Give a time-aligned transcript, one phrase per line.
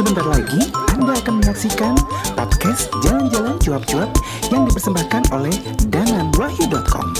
[0.00, 1.92] Sebentar lagi Anda akan menyaksikan
[2.32, 4.08] podcast Jalan-Jalan Cuap-Cuap
[4.48, 5.52] yang dipersembahkan oleh
[5.92, 7.12] dananwahyu.com.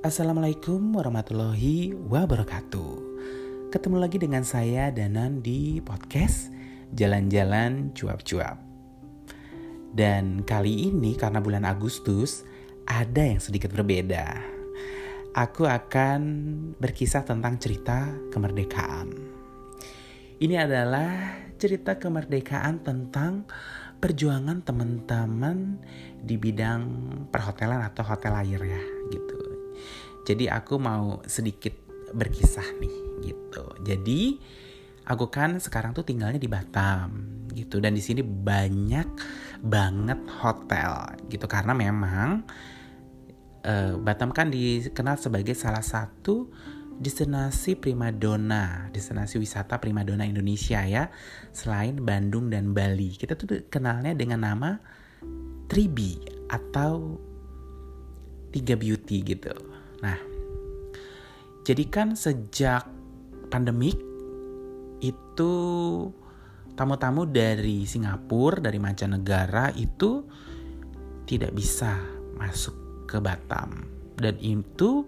[0.00, 2.92] Assalamualaikum warahmatullahi wabarakatuh.
[3.68, 6.48] Ketemu lagi dengan saya Danan di podcast
[6.96, 8.69] Jalan-Jalan Cuap-Cuap.
[9.90, 12.46] Dan kali ini karena bulan Agustus
[12.86, 14.38] ada yang sedikit berbeda.
[15.34, 16.20] Aku akan
[16.78, 19.14] berkisah tentang cerita kemerdekaan.
[20.40, 23.46] Ini adalah cerita kemerdekaan tentang
[24.00, 25.76] perjuangan teman-teman
[26.16, 26.82] di bidang
[27.28, 28.82] perhotelan atau hotel air ya
[29.12, 29.38] gitu.
[30.24, 31.76] Jadi aku mau sedikit
[32.16, 32.96] berkisah nih
[33.28, 33.64] gitu.
[33.84, 34.40] Jadi
[35.04, 37.10] aku kan sekarang tuh tinggalnya di Batam
[37.52, 39.06] gitu dan di sini banyak
[39.60, 42.48] banget hotel gitu karena memang
[43.64, 46.48] uh, Batam kan dikenal sebagai salah satu
[47.00, 51.08] destinasi primadona, destinasi wisata primadona Indonesia ya.
[51.56, 53.16] Selain Bandung dan Bali.
[53.16, 54.76] Kita tuh kenalnya dengan nama
[55.64, 56.20] Tribi
[56.52, 57.16] atau
[58.52, 59.54] Tiga Beauty gitu.
[60.04, 60.18] Nah,
[61.64, 62.84] jadi kan sejak
[63.48, 63.96] pandemik
[65.00, 65.52] itu
[66.80, 70.24] tamu-tamu dari Singapura, dari mancanegara itu
[71.28, 71.92] tidak bisa
[72.40, 73.84] masuk ke Batam.
[74.16, 75.04] Dan itu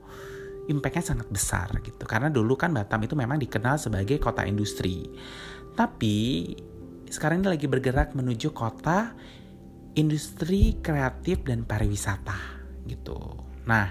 [0.69, 2.05] impactnya sangat besar gitu.
[2.05, 5.09] Karena dulu kan Batam itu memang dikenal sebagai kota industri.
[5.73, 6.45] Tapi
[7.09, 9.17] sekarang ini lagi bergerak menuju kota
[9.97, 12.37] industri kreatif dan pariwisata
[12.85, 13.17] gitu.
[13.65, 13.89] Nah,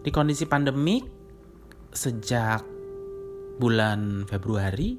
[0.00, 1.04] di kondisi pandemik
[1.92, 2.64] sejak
[3.60, 4.96] bulan Februari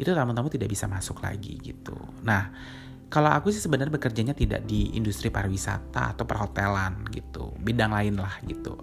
[0.00, 1.92] itu tamu-tamu tidak bisa masuk lagi gitu.
[2.24, 2.48] Nah,
[3.12, 8.40] kalau aku sih sebenarnya bekerjanya tidak di industri pariwisata atau perhotelan gitu, bidang lain lah
[8.48, 8.80] gitu.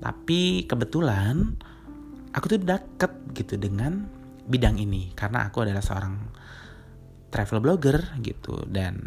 [0.00, 1.60] Tapi kebetulan
[2.32, 4.08] aku tuh deket gitu dengan
[4.46, 6.14] bidang ini karena aku adalah seorang
[7.28, 9.02] travel blogger gitu dan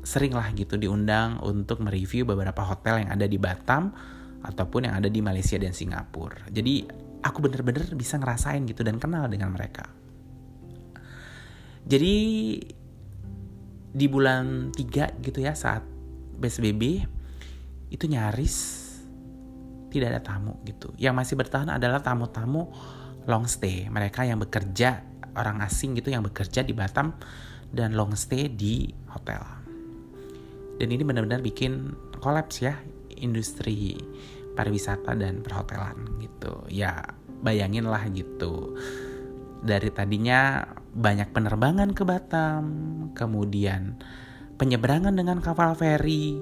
[0.00, 3.92] sering lah gitu diundang untuk mereview beberapa hotel yang ada di Batam
[4.40, 6.48] ataupun yang ada di Malaysia dan Singapura.
[6.48, 6.88] Jadi
[7.20, 9.88] aku bener-bener bisa ngerasain gitu dan kenal dengan mereka.
[11.84, 12.16] Jadi
[13.90, 15.82] di bulan 3 gitu ya saat
[16.38, 16.82] PSBB
[17.90, 18.56] itu nyaris
[19.90, 20.94] tidak ada tamu gitu.
[20.96, 22.70] Yang masih bertahan adalah tamu-tamu
[23.26, 23.90] long stay.
[23.90, 25.02] Mereka yang bekerja
[25.34, 27.14] orang asing gitu yang bekerja di Batam
[27.74, 29.60] dan long stay di hotel
[30.80, 31.92] dan ini benar-benar bikin
[32.24, 32.72] kolaps ya
[33.20, 34.00] industri
[34.60, 36.68] pariwisata dan perhotelan gitu.
[36.68, 38.76] Ya bayangin lah gitu.
[39.64, 40.60] Dari tadinya
[40.92, 42.64] banyak penerbangan ke Batam
[43.16, 43.96] kemudian
[44.60, 46.36] penyeberangan dengan kapal feri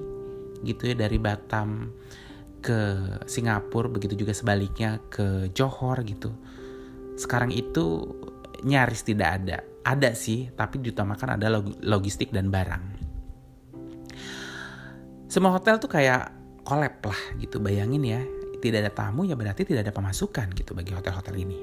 [0.67, 1.95] gitu ya dari Batam
[2.59, 6.35] ke Singapura begitu juga sebaliknya ke Johor gitu.
[7.15, 8.03] Sekarang itu
[8.67, 9.57] nyaris tidak ada.
[9.87, 11.47] Ada sih tapi diutamakan ada
[11.87, 13.07] logistik dan barang.
[15.31, 17.59] Semua hotel tuh kayak kolab lah gitu.
[17.61, 18.21] Bayangin ya
[18.59, 21.59] tidak ada tamu ya berarti tidak ada pemasukan gitu bagi hotel-hotel ini.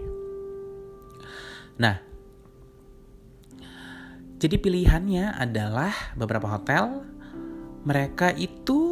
[1.81, 1.97] Nah
[4.37, 7.05] jadi pilihannya adalah beberapa hotel.
[7.87, 8.83] Mereka itu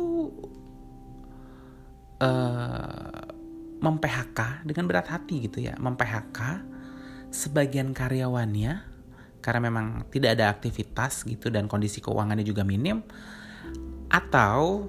[2.22, 3.24] uh,
[3.84, 6.64] mem-PHK dengan berat hati gitu ya mem-PHK
[7.28, 8.80] sebagian karyawannya
[9.44, 13.04] karena memang tidak ada aktivitas gitu dan kondisi keuangannya juga minim
[14.08, 14.88] atau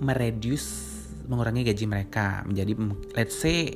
[0.00, 0.98] mereduce
[1.30, 2.72] mengurangi gaji mereka menjadi
[3.14, 3.70] let's say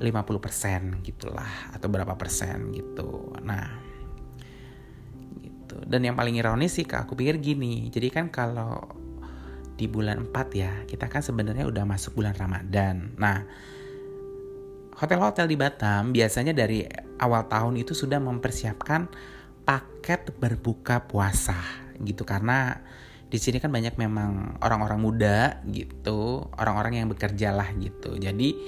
[0.00, 3.36] 50% gitulah atau berapa persen gitu.
[3.44, 3.68] Nah,
[5.44, 5.76] gitu.
[5.84, 7.92] Dan yang paling ironis sih aku pikir gini.
[7.92, 8.80] Jadi kan kalau
[9.76, 13.12] di bulan 4 ya, kita kan sebenarnya udah masuk bulan Ramadan.
[13.20, 13.44] Nah,
[14.96, 16.84] hotel-hotel di Batam biasanya dari
[17.20, 19.08] awal tahun itu sudah mempersiapkan
[19.64, 21.56] paket berbuka puasa
[22.00, 22.80] gitu karena
[23.30, 28.18] di sini kan banyak memang orang-orang muda gitu, orang-orang yang bekerja lah gitu.
[28.18, 28.58] Jadi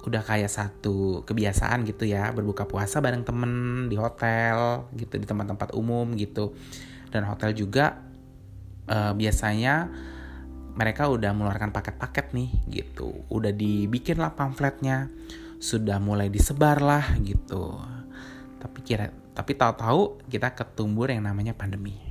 [0.00, 5.70] udah kayak satu kebiasaan gitu ya berbuka puasa bareng temen di hotel gitu di tempat-tempat
[5.78, 6.50] umum gitu.
[7.14, 8.02] Dan hotel juga
[8.90, 9.86] uh, biasanya
[10.74, 12.50] mereka udah mengeluarkan paket-paket nih
[12.82, 13.22] gitu.
[13.30, 15.06] Udah dibikin lah pamfletnya
[15.62, 17.78] sudah mulai disebar lah gitu.
[18.58, 22.09] Tapi kira tapi tahu-tahu kita ketumbur yang namanya pandemi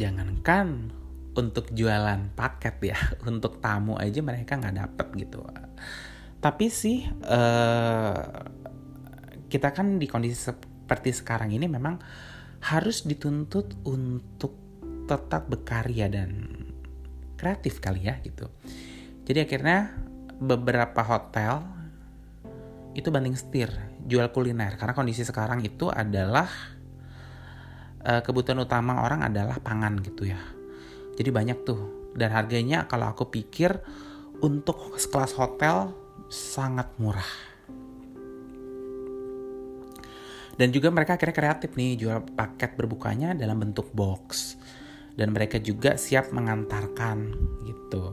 [0.00, 0.92] jangankan
[1.32, 2.98] untuk jualan paket ya
[3.30, 5.44] untuk tamu aja mereka nggak dapet gitu
[6.42, 8.18] tapi sih uh,
[9.46, 12.02] kita kan di kondisi seperti sekarang ini memang
[12.66, 14.58] harus dituntut untuk
[15.06, 16.30] tetap berkarya dan
[17.38, 18.50] kreatif kali ya gitu.
[19.22, 19.92] Jadi akhirnya
[20.38, 21.62] beberapa hotel
[22.98, 23.70] itu banding setir
[24.06, 26.50] jual kuliner karena kondisi sekarang itu adalah
[28.06, 30.38] uh, kebutuhan utama orang adalah pangan gitu ya.
[31.16, 33.80] Jadi banyak tuh dan harganya kalau aku pikir
[34.42, 35.94] untuk sekelas hotel
[36.28, 37.52] sangat murah.
[40.52, 44.54] Dan juga mereka akhirnya kreatif nih jual paket berbukanya dalam bentuk box.
[45.12, 47.18] Dan mereka juga siap mengantarkan
[47.68, 48.04] gitu.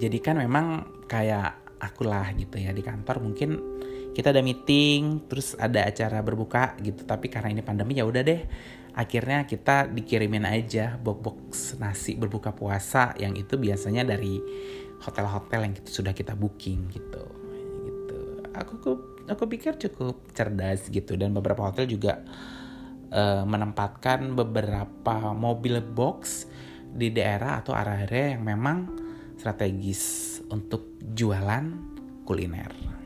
[0.00, 3.79] Jadi kan memang kayak akulah gitu ya di kantor mungkin
[4.10, 7.06] kita ada meeting terus ada acara berbuka gitu.
[7.06, 8.42] Tapi karena ini pandemi ya udah deh.
[8.90, 11.40] Akhirnya kita dikirimin aja box box
[11.78, 14.42] nasi berbuka puasa yang itu biasanya dari
[15.00, 17.24] hotel-hotel yang kita, sudah kita booking gitu.
[17.86, 18.18] Gitu.
[18.50, 18.74] Aku
[19.30, 21.14] aku pikir cukup cerdas gitu.
[21.14, 22.18] Dan beberapa hotel juga
[23.14, 26.50] uh, menempatkan beberapa mobil box
[26.90, 28.78] di daerah atau area-area yang memang
[29.38, 31.64] strategis untuk jualan
[32.26, 32.99] kuliner.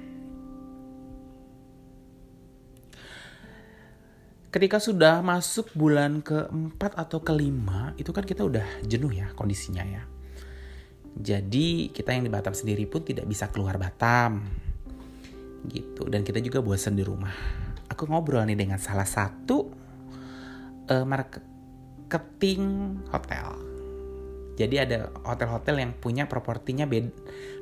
[4.55, 10.07] Ketika sudah masuk bulan keempat atau kelima itu kan kita udah jenuh ya kondisinya ya.
[11.15, 14.47] Jadi kita yang di Batam sendiri pun tidak bisa keluar Batam.
[15.67, 16.07] Gitu.
[16.07, 17.35] Dan kita juga bosan di rumah.
[17.91, 19.75] Aku ngobrol nih dengan salah satu
[20.87, 22.63] uh, marketing
[23.11, 23.59] hotel.
[24.55, 27.11] Jadi ada hotel-hotel yang punya propertinya bed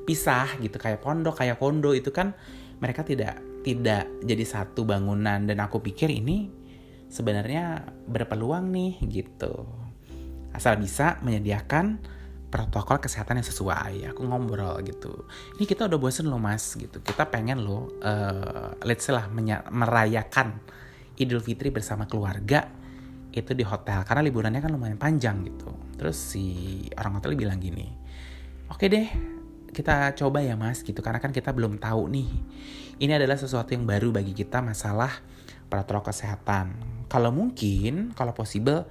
[0.04, 0.76] pisah gitu.
[0.76, 2.36] Kayak pondok kayak kondo itu kan
[2.84, 5.40] mereka tidak tidak jadi satu bangunan.
[5.48, 6.62] Dan aku pikir ini
[7.12, 9.69] sebenarnya berpeluang nih gitu.
[10.56, 12.00] Asal bisa menyediakan
[12.49, 14.09] protokol kesehatan yang sesuai.
[14.17, 15.29] Aku ngobrol gitu.
[15.61, 17.05] Ini kita udah bosen loh mas gitu.
[17.05, 19.29] Kita pengen loh, uh, let's say lah
[19.69, 20.56] merayakan
[21.20, 22.64] Idul Fitri bersama keluarga
[23.32, 25.73] itu di hotel karena liburannya kan lumayan panjang gitu.
[25.97, 26.44] Terus si
[26.97, 27.88] orang hotel bilang gini,
[28.69, 29.09] oke deh
[29.73, 32.29] kita coba ya mas gitu karena kan kita belum tahu nih.
[33.00, 35.25] Ini adalah sesuatu yang baru bagi kita masalah
[35.72, 36.76] protokol kesehatan.
[37.08, 38.84] Kalau mungkin kalau possible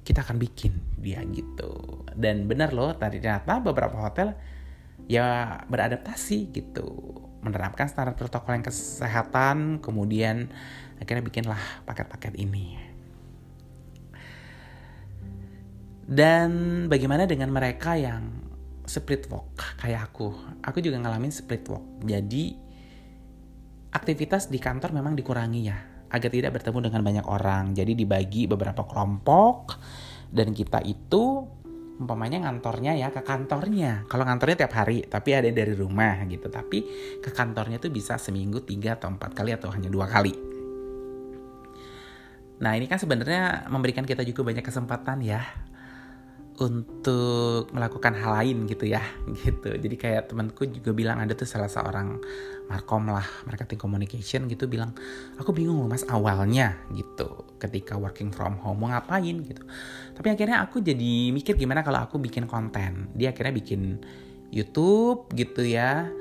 [0.00, 2.08] kita akan bikin dia gitu.
[2.16, 4.32] Dan benar loh tadi ternyata beberapa hotel
[5.12, 6.88] ya beradaptasi gitu.
[7.44, 10.48] Menerapkan standar protokol yang kesehatan kemudian
[10.96, 12.80] akhirnya bikinlah paket-paket ini.
[16.02, 16.50] Dan
[16.88, 18.24] bagaimana dengan mereka yang
[18.88, 19.52] split walk
[19.84, 20.32] kayak aku?
[20.64, 21.84] Aku juga ngalamin split walk.
[22.04, 22.56] Jadi
[23.92, 27.72] aktivitas di kantor memang dikurangi ya agar tidak bertemu dengan banyak orang.
[27.72, 29.80] Jadi dibagi beberapa kelompok
[30.28, 31.48] dan kita itu
[31.96, 34.04] umpamanya ngantornya ya ke kantornya.
[34.06, 36.52] Kalau ngantornya tiap hari, tapi ada dari rumah gitu.
[36.52, 36.78] Tapi
[37.24, 40.34] ke kantornya tuh bisa seminggu tiga atau empat kali atau hanya dua kali.
[42.62, 45.42] Nah ini kan sebenarnya memberikan kita juga banyak kesempatan ya
[46.60, 49.00] untuk melakukan hal lain gitu ya
[49.40, 49.72] gitu.
[49.72, 52.20] Jadi kayak temanku juga bilang ada tuh salah seorang
[52.68, 54.96] markom lah marketing communication gitu bilang
[55.36, 59.64] aku bingung loh mas awalnya gitu ketika working from home mau ngapain gitu.
[60.12, 63.08] Tapi akhirnya aku jadi mikir gimana kalau aku bikin konten.
[63.16, 64.00] Dia akhirnya bikin
[64.52, 66.12] YouTube gitu ya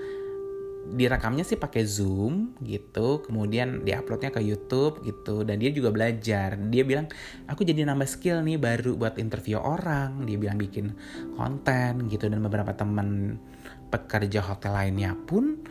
[0.82, 6.58] direkamnya sih pakai Zoom gitu, kemudian diuploadnya ke YouTube gitu, dan dia juga belajar.
[6.58, 7.06] Dia bilang,
[7.46, 10.26] aku jadi nambah skill nih baru buat interview orang.
[10.26, 10.92] Dia bilang bikin
[11.38, 13.38] konten gitu, dan beberapa teman
[13.94, 15.62] pekerja hotel lainnya pun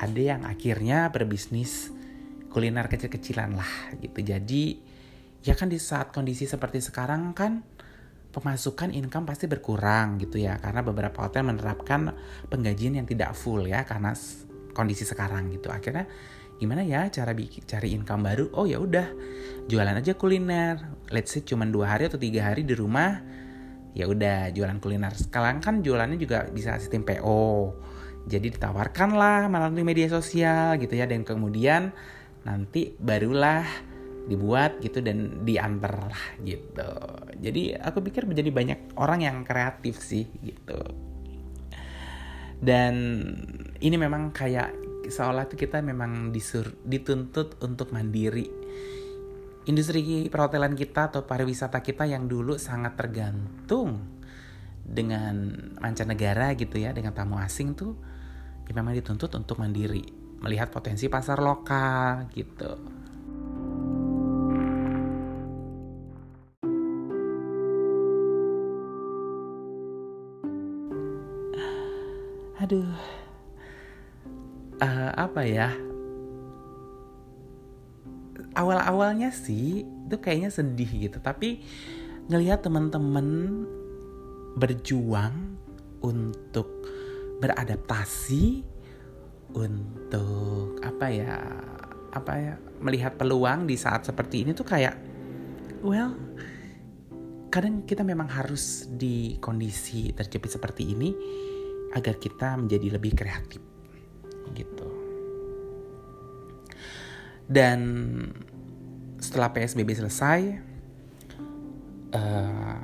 [0.00, 1.92] ada yang akhirnya berbisnis
[2.50, 4.22] kuliner kecil-kecilan lah gitu.
[4.22, 4.78] Jadi
[5.44, 7.60] ya kan di saat kondisi seperti sekarang kan
[8.34, 12.10] pemasukan income pasti berkurang gitu ya karena beberapa hotel menerapkan
[12.50, 14.10] penggajian yang tidak full ya karena
[14.74, 15.70] kondisi sekarang gitu.
[15.70, 16.10] Akhirnya
[16.58, 18.44] gimana ya cara bikin cari income baru?
[18.58, 19.06] Oh ya udah
[19.70, 20.76] jualan aja kuliner.
[21.14, 23.22] Let's say cuma dua hari atau tiga hari di rumah
[23.94, 25.14] ya udah jualan kuliner.
[25.14, 27.72] Sekarang kan jualannya juga bisa sistem PO
[28.24, 31.06] jadi ditawarkan lah melalui media sosial gitu ya.
[31.06, 31.94] Dan kemudian
[32.44, 33.64] nanti barulah
[34.24, 36.92] dibuat gitu dan diantar lah gitu.
[37.44, 40.80] Jadi aku pikir menjadi banyak orang yang kreatif sih gitu.
[42.64, 42.94] Dan
[43.84, 44.72] ini memang kayak
[45.12, 48.48] seolah itu kita memang disur, dituntut untuk mandiri.
[49.68, 54.00] Industri perhotelan kita atau pariwisata kita yang dulu sangat tergantung
[54.84, 57.96] dengan mancanegara gitu ya dengan tamu asing tuh
[58.68, 60.04] ya memang dituntut untuk mandiri
[60.44, 62.72] melihat potensi pasar lokal gitu.
[72.60, 73.23] Aduh
[74.80, 75.70] uh, apa ya?
[78.54, 81.18] Awal-awalnya sih itu kayaknya sedih gitu.
[81.18, 81.60] Tapi
[82.30, 83.26] ngelihat teman-teman
[84.54, 85.58] berjuang
[86.00, 86.70] untuk
[87.42, 88.62] beradaptasi
[89.54, 91.34] untuk apa ya
[92.14, 94.94] apa ya melihat peluang di saat seperti ini tuh kayak
[95.82, 96.14] well
[97.50, 101.10] kadang kita memang harus di kondisi terjepit seperti ini
[101.94, 103.73] agar kita menjadi lebih kreatif
[107.48, 107.80] dan
[109.20, 110.40] setelah PSBB selesai
[112.12, 112.80] uh,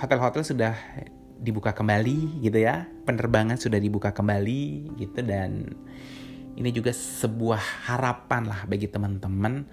[0.00, 0.74] hotel-hotel sudah
[1.40, 2.86] dibuka kembali gitu ya.
[3.04, 5.20] Penerbangan sudah dibuka kembali gitu.
[5.24, 5.68] Dan
[6.56, 9.64] ini juga sebuah harapan lah bagi teman-teman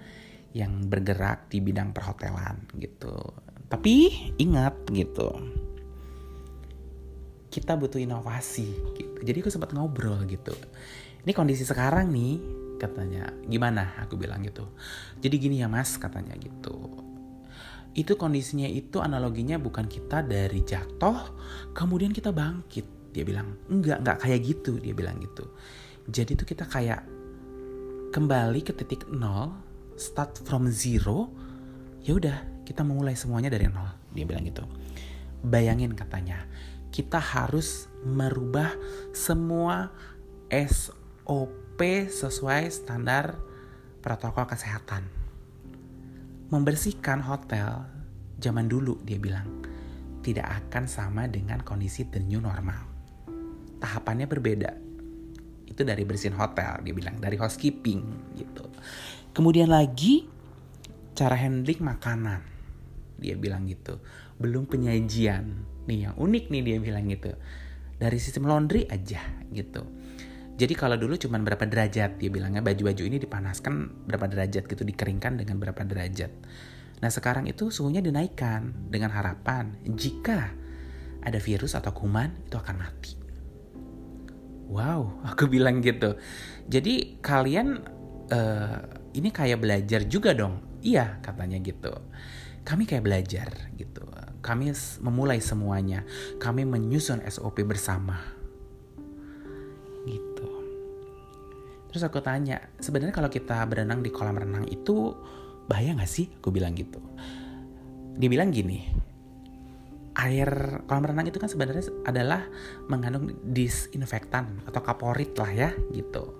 [0.50, 3.14] yang bergerak di bidang perhotelan gitu.
[3.70, 3.94] Tapi
[4.42, 5.30] ingat gitu
[7.50, 9.18] kita butuh inovasi gitu.
[9.26, 10.54] Jadi aku sempat ngobrol gitu.
[11.26, 12.38] Ini kondisi sekarang nih
[12.80, 14.00] katanya gimana?
[14.00, 14.64] Aku bilang gitu.
[15.20, 17.04] Jadi gini ya mas katanya gitu.
[17.92, 21.36] Itu kondisinya itu analoginya bukan kita dari jatuh
[21.76, 23.12] kemudian kita bangkit.
[23.12, 25.44] Dia bilang enggak enggak kayak gitu dia bilang gitu.
[26.08, 27.04] Jadi itu kita kayak
[28.10, 29.52] kembali ke titik nol
[30.00, 31.28] start from zero
[32.00, 34.64] ya udah kita memulai semuanya dari nol dia bilang gitu.
[35.44, 36.48] Bayangin katanya
[36.90, 38.74] kita harus merubah
[39.14, 39.94] semua
[40.50, 43.40] SOP sesuai standar
[44.04, 45.00] protokol kesehatan.
[46.52, 47.88] Membersihkan hotel
[48.36, 49.64] zaman dulu dia bilang
[50.20, 52.84] tidak akan sama dengan kondisi the new normal.
[53.80, 54.76] Tahapannya berbeda.
[55.64, 58.00] Itu dari bersihin hotel dia bilang dari housekeeping
[58.36, 58.68] gitu.
[59.32, 60.28] Kemudian lagi
[61.16, 62.44] cara handling makanan.
[63.16, 63.96] Dia bilang gitu.
[64.36, 65.64] Belum penyajian.
[65.88, 67.32] Nih yang unik nih dia bilang gitu.
[67.96, 69.99] Dari sistem laundry aja gitu
[70.60, 75.40] jadi kalau dulu cuma berapa derajat dia bilangnya baju-baju ini dipanaskan berapa derajat gitu dikeringkan
[75.40, 76.28] dengan berapa derajat
[77.00, 80.52] nah sekarang itu suhunya dinaikkan dengan harapan jika
[81.24, 83.16] ada virus atau kuman itu akan mati
[84.68, 85.00] wow
[85.32, 86.20] aku bilang gitu
[86.68, 87.80] jadi kalian
[88.28, 88.78] uh,
[89.16, 91.96] ini kayak belajar juga dong iya katanya gitu
[92.60, 94.04] kami kayak belajar gitu.
[94.44, 96.04] Kami memulai semuanya.
[96.38, 98.39] Kami menyusun SOP bersama.
[101.90, 105.10] Terus aku tanya, sebenarnya kalau kita berenang di kolam renang itu
[105.66, 106.30] bahaya gak sih?
[106.38, 107.02] Aku bilang gitu.
[108.14, 108.86] Dia bilang gini,
[110.14, 112.46] air kolam renang itu kan sebenarnya adalah
[112.86, 116.30] mengandung disinfektan atau kaporit lah ya gitu.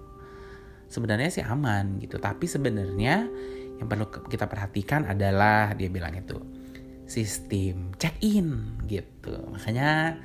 [0.91, 3.27] Sebenarnya sih aman gitu, tapi sebenarnya
[3.79, 6.39] yang perlu kita perhatikan adalah dia bilang itu
[7.11, 9.35] sistem check-in gitu.
[9.51, 10.19] Makanya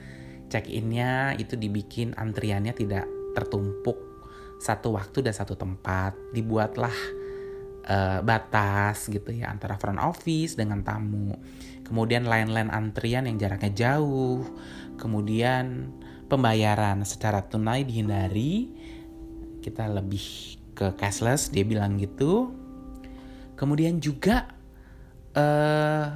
[0.54, 4.05] check-innya itu dibikin antriannya tidak tertumpuk
[4.62, 6.16] satu waktu dan satu tempat.
[6.32, 6.98] Dibuatlah
[7.88, 11.36] uh, batas gitu ya antara front office dengan tamu.
[11.86, 14.42] Kemudian line-line antrian yang jaraknya jauh.
[14.98, 15.94] Kemudian
[16.28, 18.74] pembayaran secara tunai dihindari.
[19.62, 22.66] Kita lebih ke cashless dia bilang gitu
[23.56, 24.52] Kemudian juga
[25.32, 26.08] uh,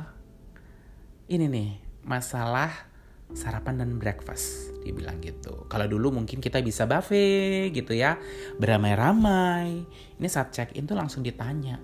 [1.32, 1.70] ini nih
[2.04, 2.89] masalah
[3.34, 5.70] sarapan dan breakfast dibilang gitu.
[5.70, 8.18] Kalau dulu mungkin kita bisa buffet gitu ya,
[8.58, 9.86] beramai-ramai.
[10.18, 11.78] Ini saat check in tuh langsung ditanya.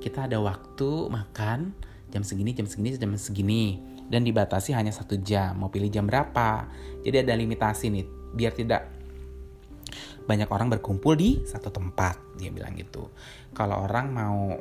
[0.00, 1.72] Kita ada waktu makan
[2.08, 3.64] jam segini, jam segini, jam segini.
[4.04, 5.56] Dan dibatasi hanya satu jam.
[5.56, 6.68] Mau pilih jam berapa.
[7.00, 8.04] Jadi ada limitasi nih.
[8.36, 8.94] Biar tidak
[10.24, 13.12] banyak orang berkumpul di satu tempat dia bilang gitu
[13.52, 14.56] kalau orang mau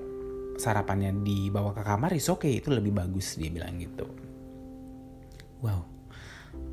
[0.59, 4.05] sarapannya dibawa ke kamar is oke okay, itu lebih bagus dia bilang gitu
[5.63, 5.92] wow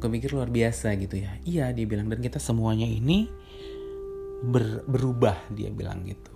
[0.01, 1.37] gue mikir luar biasa gitu ya.
[1.45, 3.29] Iya dia bilang dan kita semuanya ini
[4.41, 6.33] ber, berubah dia bilang gitu.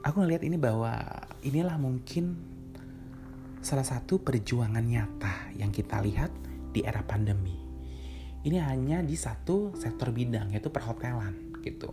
[0.00, 0.96] Aku ngeliat ini bahwa
[1.44, 2.32] inilah mungkin
[3.60, 6.32] salah satu perjuangan nyata yang kita lihat
[6.72, 7.52] di era pandemi.
[8.48, 11.92] Ini hanya di satu sektor bidang yaitu perhotelan gitu.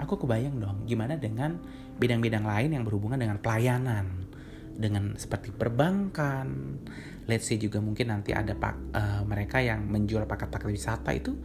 [0.00, 1.60] Aku kebayang dong gimana dengan
[2.00, 4.24] bidang-bidang lain yang berhubungan dengan pelayanan,
[4.80, 6.80] dengan seperti perbankan,
[7.28, 11.36] let's say juga mungkin nanti ada pak uh, mereka yang menjual paket-paket wisata itu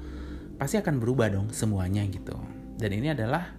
[0.56, 2.40] pasti akan berubah dong semuanya gitu.
[2.80, 3.52] Dan ini adalah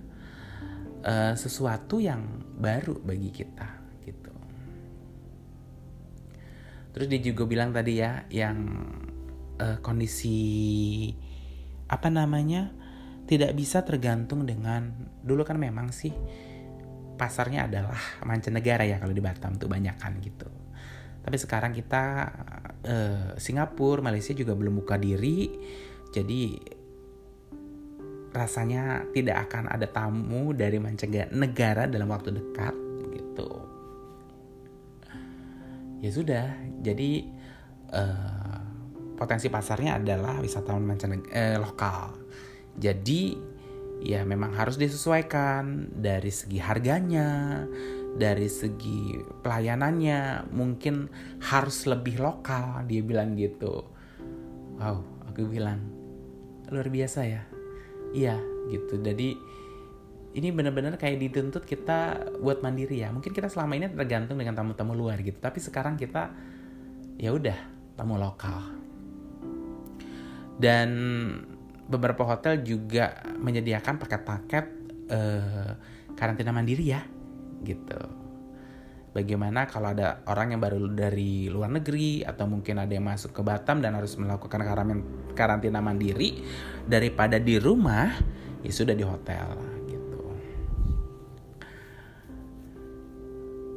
[1.04, 3.68] uh, sesuatu yang baru bagi kita
[4.08, 4.32] gitu.
[6.96, 8.64] Terus dia juga bilang tadi ya yang
[9.60, 11.12] uh, kondisi
[11.86, 12.72] apa namanya
[13.26, 14.90] tidak bisa tergantung dengan
[15.22, 16.14] dulu kan memang sih
[17.16, 20.48] pasarnya adalah mancanegara ya kalau di Batam tuh banyak kan gitu.
[21.26, 22.30] Tapi sekarang kita
[22.86, 25.50] uh, Singapura, Malaysia juga belum buka diri.
[26.14, 26.54] Jadi
[28.30, 32.74] rasanya tidak akan ada tamu dari mancanegara dalam waktu dekat
[33.10, 33.50] gitu.
[36.04, 36.46] Ya sudah,
[36.84, 37.26] jadi
[37.90, 38.60] uh,
[39.16, 42.14] potensi pasarnya adalah wisatawan mancanegara eh, lokal.
[42.76, 43.34] Jadi
[44.00, 47.64] ya memang harus disesuaikan dari segi harganya,
[48.16, 51.08] dari segi pelayanannya, mungkin
[51.44, 52.84] harus lebih lokal.
[52.88, 53.84] Dia bilang gitu.
[54.76, 55.80] Wow, aku bilang
[56.68, 57.42] luar biasa ya.
[58.12, 58.36] Iya,
[58.72, 59.00] gitu.
[59.00, 59.36] Jadi
[60.36, 63.08] ini benar-benar kayak dituntut kita buat mandiri ya.
[63.08, 66.28] Mungkin kita selama ini tergantung dengan tamu-tamu luar gitu, tapi sekarang kita
[67.16, 67.56] ya udah
[67.96, 68.60] tamu lokal.
[70.56, 70.88] Dan
[71.86, 74.64] beberapa hotel juga menyediakan paket-paket
[75.10, 75.70] uh,
[76.18, 77.02] karantina mandiri ya
[77.62, 78.26] gitu.
[79.16, 83.40] Bagaimana kalau ada orang yang baru dari luar negeri atau mungkin ada yang masuk ke
[83.40, 84.60] Batam dan harus melakukan
[85.32, 86.44] karantina mandiri
[86.84, 88.12] daripada di rumah
[88.60, 89.56] ya sudah di hotel
[89.88, 90.20] gitu.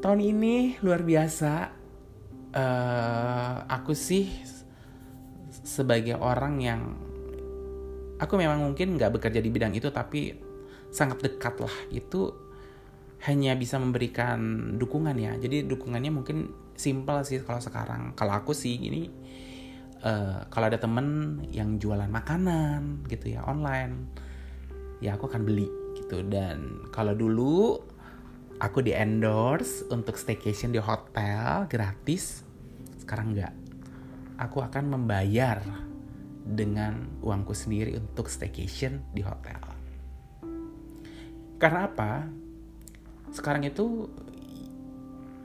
[0.04, 1.80] Tahun ini luar biasa.
[2.50, 4.26] Uh, aku sih
[5.62, 6.82] sebagai orang yang
[8.20, 10.36] aku memang mungkin nggak bekerja di bidang itu tapi
[10.92, 11.76] sangat dekat lah.
[11.90, 12.36] Itu
[13.26, 14.40] hanya bisa memberikan
[14.76, 15.36] dukungan ya.
[15.40, 18.14] Jadi dukungannya mungkin simpel sih kalau sekarang.
[18.16, 19.08] Kalau aku sih ini
[20.04, 24.12] uh, kalau ada temen yang jualan makanan gitu ya online
[25.00, 26.24] ya aku akan beli gitu.
[26.28, 27.80] Dan kalau dulu
[28.60, 32.44] aku di endorse untuk staycation di hotel gratis
[33.04, 33.54] sekarang nggak.
[34.40, 35.89] Aku akan membayar
[36.50, 39.62] dengan uangku sendiri untuk staycation di hotel.
[41.62, 42.26] Karena apa?
[43.30, 44.10] Sekarang itu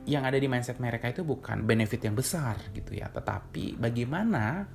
[0.08, 4.68] yang ada di mindset mereka itu bukan benefit yang besar gitu ya, tetapi bagaimana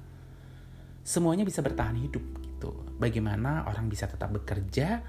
[1.02, 2.72] semuanya bisa bertahan hidup gitu.
[3.00, 5.02] Bagaimana orang bisa tetap bekerja,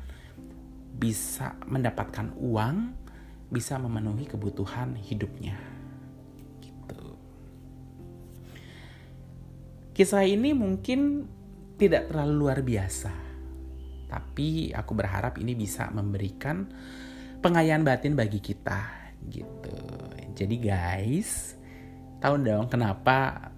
[0.97, 2.77] bisa mendapatkan uang,
[3.51, 5.70] bisa memenuhi kebutuhan hidupnya.
[10.01, 11.29] Kisah ini mungkin
[11.77, 13.13] tidak terlalu luar biasa,
[14.09, 16.65] tapi aku berharap ini bisa memberikan
[17.45, 19.77] pengayaan batin bagi kita gitu.
[20.33, 21.53] Jadi guys,
[22.17, 23.53] tahu dong kenapa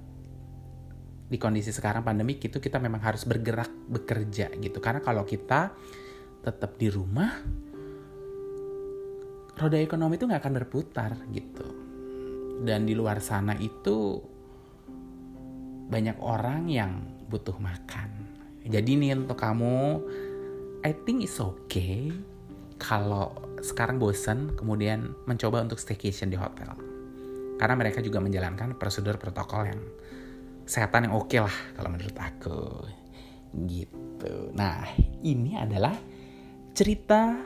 [1.31, 4.83] di kondisi sekarang pandemi itu kita memang harus bergerak bekerja gitu.
[4.83, 5.71] Karena kalau kita
[6.43, 7.39] tetap di rumah,
[9.63, 11.67] roda ekonomi itu nggak akan berputar gitu.
[12.67, 14.19] Dan di luar sana itu
[15.93, 18.09] banyak orang yang butuh makan.
[18.65, 20.01] Jadi nih untuk kamu,
[20.81, 22.09] I think it's okay
[22.81, 26.73] kalau sekarang bosan kemudian mencoba untuk staycation di hotel.
[27.61, 29.81] Karena mereka juga menjalankan prosedur protokol yang
[30.67, 32.61] kesehatan yang oke okay lah kalau menurut aku.
[33.53, 34.51] Gitu.
[34.57, 34.89] Nah,
[35.23, 35.95] ini adalah
[36.73, 37.37] cerita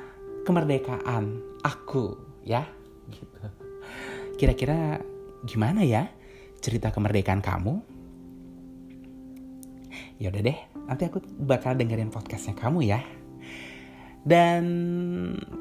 [0.47, 2.65] kemerdekaan aku ya.
[3.11, 3.43] Gitu.
[4.39, 5.03] Kira-kira
[5.45, 6.09] gimana ya
[6.63, 7.96] cerita kemerdekaan kamu?
[10.17, 13.01] Ya udah deh, nanti aku bakal dengerin podcastnya kamu ya.
[14.27, 14.65] Dan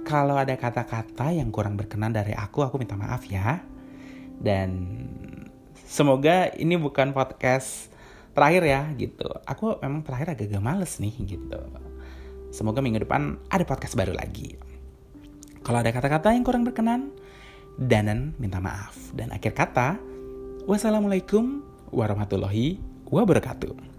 [0.07, 3.61] kalau ada kata-kata yang kurang berkenan dari aku, aku minta maaf ya.
[4.39, 5.03] Dan
[5.85, 7.93] semoga ini bukan podcast
[8.33, 9.27] terakhir ya gitu.
[9.45, 11.61] Aku memang terakhir agak-agak males nih gitu.
[12.49, 14.55] Semoga minggu depan ada podcast baru lagi.
[15.61, 17.11] Kalau ada kata-kata yang kurang berkenan,
[17.75, 18.95] Danan minta maaf.
[19.11, 19.99] Dan akhir kata,
[20.63, 21.59] wassalamualaikum
[21.91, 22.79] warahmatullahi
[23.11, 23.94] wabarakatuh.